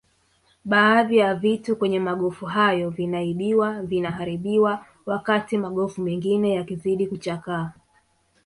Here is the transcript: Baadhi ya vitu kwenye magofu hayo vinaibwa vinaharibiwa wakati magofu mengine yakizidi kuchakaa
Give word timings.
Baadhi 0.65 1.17
ya 1.17 1.35
vitu 1.35 1.75
kwenye 1.75 1.99
magofu 1.99 2.45
hayo 2.45 2.89
vinaibwa 2.89 3.81
vinaharibiwa 3.81 4.85
wakati 5.05 5.57
magofu 5.57 6.01
mengine 6.01 6.53
yakizidi 6.53 7.07
kuchakaa 7.07 7.71